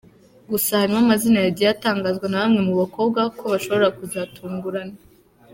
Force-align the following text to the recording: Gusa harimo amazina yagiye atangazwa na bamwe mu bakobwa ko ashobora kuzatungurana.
Gusa 0.51 0.71
harimo 0.81 0.99
amazina 1.05 1.39
yagiye 1.45 1.69
atangazwa 1.71 2.25
na 2.29 2.39
bamwe 2.41 2.61
mu 2.67 2.73
bakobwa 2.81 3.21
ko 3.37 3.45
ashobora 3.57 3.87
kuzatungurana. 3.97 4.97